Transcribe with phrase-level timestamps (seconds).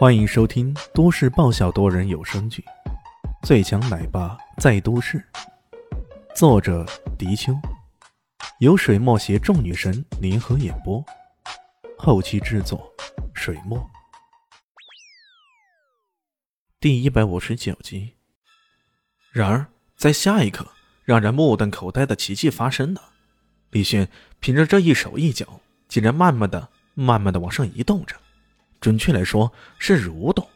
[0.00, 2.64] 欢迎收听都市爆笑多人有声剧
[3.46, 5.22] 《最强奶爸在都市》，
[6.34, 6.86] 作者：
[7.18, 7.52] 迪秋，
[8.60, 11.04] 由水墨携众女神联合演播，
[11.98, 12.90] 后期制作：
[13.34, 13.86] 水墨。
[16.80, 18.14] 第一百五十九集。
[19.30, 20.66] 然而，在下一刻，
[21.04, 23.10] 让人目瞪口呆的奇迹发生了。
[23.68, 24.08] 李轩
[24.38, 28.16] 凭着这一手一脚，竟然慢慢的、慢慢的往上移动着。
[28.80, 30.48] 准确来说是蠕动，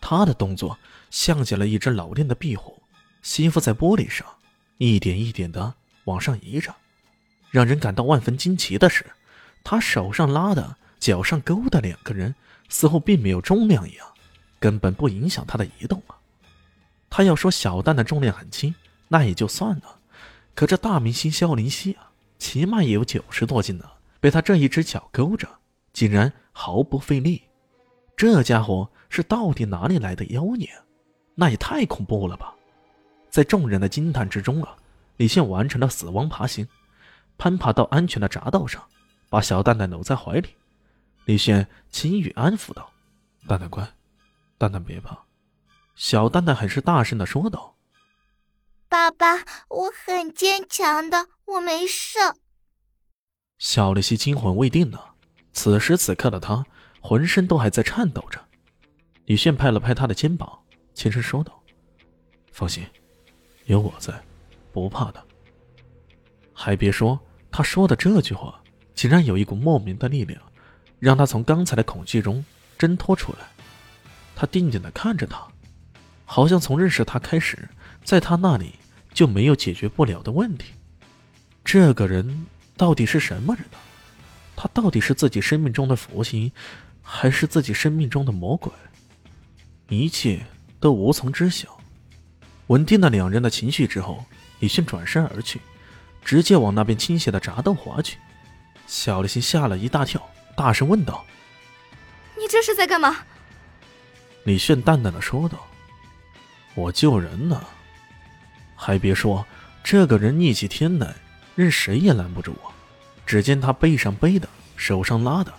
[0.00, 0.78] 他的动作
[1.10, 2.82] 像极了一只老练的壁虎，
[3.20, 4.26] 吸附在玻璃上，
[4.78, 6.74] 一点一点的往上移着。
[7.50, 9.04] 让人感到万分惊奇的是，
[9.62, 12.34] 他手上拉的、脚上勾的两个人，
[12.70, 14.06] 似乎并没有重量一样，
[14.58, 16.16] 根本不影响他的移动啊。
[17.10, 18.74] 他要说小蛋的重量很轻，
[19.08, 19.98] 那也就算了，
[20.54, 23.84] 可这大明星萧林希啊，起码也有九十多斤呢，
[24.18, 25.46] 被他这一只脚勾着。
[25.92, 27.42] 竟然毫不费力，
[28.16, 30.70] 这家伙是到底哪里来的妖孽？
[31.34, 32.54] 那也太恐怖了吧！
[33.30, 34.76] 在众人的惊叹之中啊，
[35.16, 36.68] 李现完成了死亡爬行，
[37.38, 38.86] 攀爬到安全的闸道上，
[39.30, 40.50] 把小蛋蛋搂在怀里。
[41.24, 42.90] 李现轻语安抚道
[43.48, 43.88] ：“蛋蛋乖，
[44.58, 45.18] 蛋蛋别怕。”
[45.96, 47.76] 小蛋蛋很是大声的说道
[48.88, 52.18] ：“爸爸，我很坚强的，我没事。”
[53.58, 55.11] 小丽希惊魂未定呢。
[55.52, 56.64] 此时此刻的他，
[57.00, 58.40] 浑身都还在颤抖着。
[59.26, 60.58] 李炫拍了拍他的肩膀，
[60.94, 61.62] 轻声说道
[62.52, 62.84] ：“放心，
[63.66, 64.12] 有我在，
[64.72, 65.22] 不怕的。”
[66.52, 67.18] 还别说，
[67.50, 68.60] 他说的这句话，
[68.94, 70.40] 竟然有一股莫名的力量，
[70.98, 72.44] 让他从刚才的恐惧中
[72.76, 73.46] 挣脱出来。
[74.34, 75.46] 他定定的看着他，
[76.24, 77.68] 好像从认识他开始，
[78.02, 78.74] 在他那里
[79.14, 80.72] 就没有解决不了的问题。
[81.64, 83.78] 这个人到底是什么人呢？
[84.54, 86.52] 他到底是自己生命中的福星，
[87.02, 88.72] 还是自己生命中的魔鬼？
[89.88, 90.44] 一切
[90.78, 91.78] 都无从知晓。
[92.68, 94.24] 稳定了两人的情绪之后，
[94.60, 95.60] 李迅转身而去，
[96.24, 98.18] 直接往那边倾斜的闸道滑去。
[98.86, 100.22] 小丽心吓了一大跳，
[100.56, 101.24] 大声问道
[102.38, 103.18] ：“你这是在干嘛？”
[104.44, 105.66] 李炫淡淡的说道
[106.74, 107.62] ：“我救人呢。
[108.74, 109.46] 还别说，
[109.84, 111.14] 这个人逆起天来，
[111.54, 112.71] 任谁也拦不住我。”
[113.24, 115.52] 只见他背上背的，手上拉的，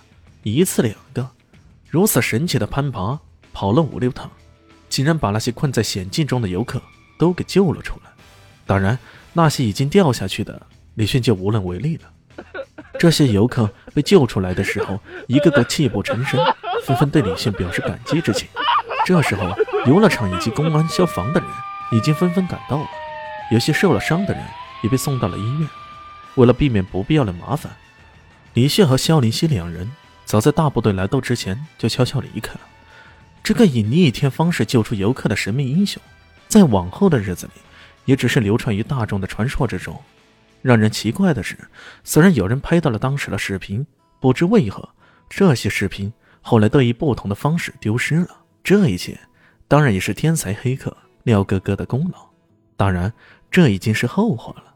[0.43, 1.29] 一次两个，
[1.89, 3.19] 如此神奇的攀爬，
[3.51, 4.29] 跑了五六趟，
[4.89, 6.81] 竟然把那些困在险境中的游客
[7.17, 8.11] 都给救了出来。
[8.65, 8.97] 当然，
[9.33, 10.61] 那些已经掉下去的，
[10.95, 12.09] 李迅就无能为力了。
[12.99, 16.39] 这些游客被救出来的时候，一个个泣不成声，
[16.85, 18.47] 纷纷对李迅表示感激之情。
[19.05, 21.49] 这时候，游乐场以及公安、消防的人
[21.91, 22.87] 已经纷纷赶到了，
[23.51, 24.43] 有些受了伤的人
[24.83, 25.67] 也被送到了医院。
[26.35, 27.71] 为了避免不必要的麻烦，
[28.53, 29.91] 李炫和肖林希两人
[30.25, 32.61] 早在大部队来到之前就悄悄离开了。
[33.43, 36.01] 这个以逆天方式救出游客的神秘英雄，
[36.47, 37.51] 在往后的日子里，
[38.05, 40.01] 也只是流传于大众的传说之中。
[40.61, 41.57] 让人奇怪的是，
[42.05, 43.85] 虽然有人拍到了当时的视频，
[44.21, 44.87] 不知为何
[45.29, 48.29] 这些视频后来都以不同的方式丢失了。
[48.63, 49.19] 这一切，
[49.67, 52.29] 当然也是天才黑客廖哥哥的功劳。
[52.77, 53.11] 当然，
[53.51, 54.72] 这已经是后话了。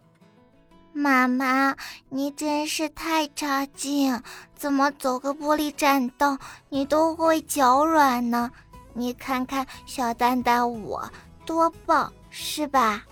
[0.98, 1.76] 妈妈，
[2.10, 4.20] 你真是太差劲！
[4.56, 8.50] 怎么走个玻璃栈道，你都会脚软呢？
[8.94, 11.08] 你看看小蛋蛋我
[11.46, 13.06] 多棒，是吧？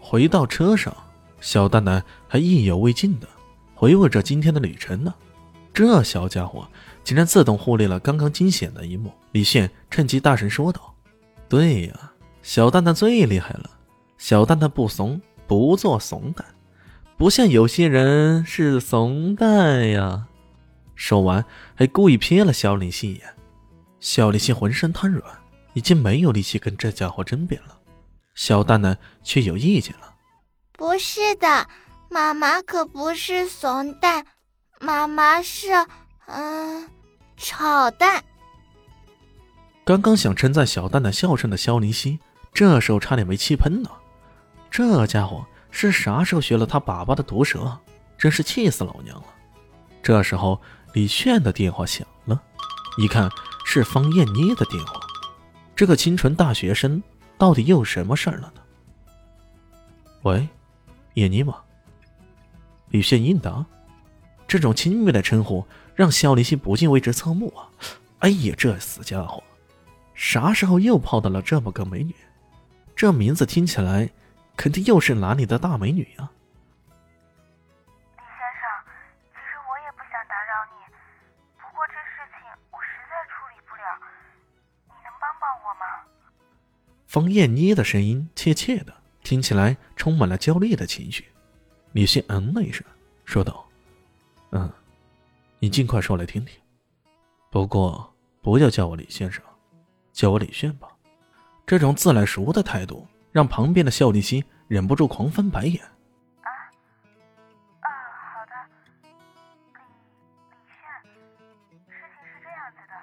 [0.00, 0.96] 回到车上，
[1.40, 3.26] 小蛋蛋还意犹未尽的
[3.74, 5.12] 回味着今天的旅程呢。
[5.74, 6.64] 这小家伙
[7.02, 9.12] 竟然自动忽略了刚刚惊险的一幕。
[9.32, 10.94] 李现趁机大声说道
[11.50, 13.68] ：“对呀，小蛋蛋最厉害了。
[14.16, 16.46] 小蛋蛋不怂，不做怂蛋。”
[17.20, 20.26] 不像有些人是怂蛋呀！
[20.94, 21.44] 说完，
[21.74, 23.36] 还故意瞥了肖林希一眼。
[24.00, 25.22] 肖林希浑身瘫软，
[25.74, 27.78] 已经没有力气跟这家伙争辩了。
[28.34, 30.14] 小蛋蛋却有意见了
[30.72, 31.68] ：“不是的，
[32.08, 34.24] 妈妈可不是怂蛋，
[34.80, 35.68] 妈妈是……
[36.24, 36.88] 嗯，
[37.36, 38.24] 炒蛋。”
[39.84, 42.18] 刚刚想称赞小蛋蛋孝顺的肖林希，
[42.54, 43.90] 这时候差点没气喷了。
[44.70, 45.44] 这家伙！
[45.70, 47.78] 是啥时候学了他爸爸的毒舌？
[48.18, 49.24] 真是气死老娘了！
[50.02, 50.60] 这时候，
[50.92, 52.42] 李炫的电话响了，
[52.98, 53.30] 一看
[53.64, 55.00] 是方艳妮的电话。
[55.74, 57.02] 这个清纯大学生
[57.38, 58.62] 到底又什么事儿了呢？
[60.22, 60.46] 喂，
[61.14, 61.56] 艳妮吗？
[62.90, 63.64] 李炫应答。
[64.46, 65.64] 这种亲密的称呼
[65.94, 67.70] 让肖林希不禁为之侧目啊！
[68.18, 69.42] 哎呀，这死家伙，
[70.14, 72.14] 啥时候又泡到了这么个美女？
[72.94, 74.10] 这名字听起来……
[74.60, 76.28] 肯定又是哪里的大美女啊！
[78.18, 78.68] 李先生，
[79.32, 80.84] 其实我也不想打扰你，
[81.56, 83.98] 不过这事情我实在处理不了，
[84.88, 86.04] 你能帮帮我吗
[87.06, 91.32] 方艳妮的声音怯怯的，听起来充满了焦虑的情绪。
[91.92, 92.86] 李信嗯了一声，
[93.24, 93.66] 说道
[94.52, 94.70] ：“嗯，
[95.58, 96.60] 你尽快说来听听。
[97.48, 99.42] 不过不要叫我李先生，
[100.12, 100.86] 叫我李炫吧。”
[101.66, 105.82] 这种自来熟的态度，让旁边的肖立新忍不住狂翻白眼。
[105.82, 106.50] 啊
[107.80, 107.88] 啊，
[108.32, 108.52] 好的，
[109.02, 109.14] 李李
[110.66, 110.80] 炫，
[111.88, 112.94] 事情是这样子的。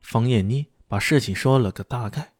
[0.00, 2.32] 方艳妮把事情说了个大概。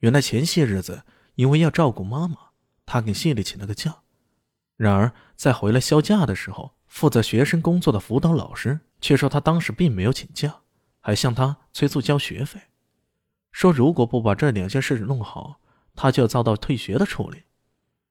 [0.00, 1.04] 原来前些日子
[1.36, 2.36] 因为要照顾妈妈，
[2.84, 3.96] 她给谢丽请了个假。
[4.76, 10.60] 然而在回来休假的时候，负责学生工作的辅导老师却说她当时并没有请假，
[11.00, 12.60] 还向她催促交学费。
[13.52, 15.60] 说如果不把这两件事弄好，
[15.96, 17.42] 他就要遭到退学的处理。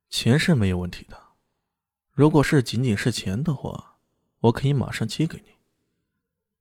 [0.10, 1.18] 钱是没有问题的，
[2.12, 3.98] 如果是仅仅是钱的话，
[4.42, 5.54] 我可以马上寄给你。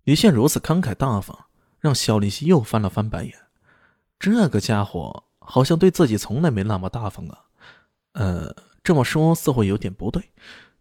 [0.04, 1.46] 李现如此慷慨大方，
[1.78, 3.34] 让肖林熙又翻了翻白眼。
[4.18, 7.46] 这个家伙好像对自己从来没那么大方啊。
[8.12, 10.30] 呃，这么说似乎有点不对。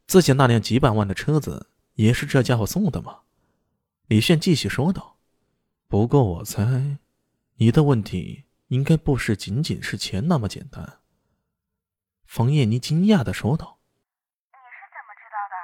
[0.05, 3.19] 自己那辆几百万的车子也是这家伙送的吗？
[4.07, 5.17] 李炫继续说道
[5.87, 6.97] ：“不过我猜。”
[7.57, 8.43] 你的问题
[8.73, 10.99] 应该不是仅仅是钱那么简单。”
[12.25, 13.79] 冯燕妮惊讶的说道。
[14.49, 15.55] “你是怎么知道的？”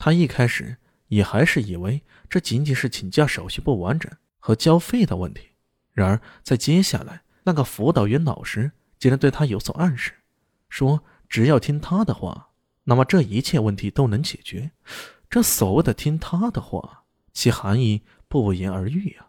[0.00, 0.78] 他一开始
[1.08, 5.50] 也还是以为这仅仅是请假手续不完整和交费的问题，
[5.92, 10.14] 然而在接下来，那个辅导员老师竟然对他有所暗示，
[10.70, 12.48] 说只要听他的话，
[12.84, 14.70] 那么这一切问题都能解决。
[15.28, 17.04] 这所谓的听他的话，
[17.34, 19.28] 其含义不言而喻呀。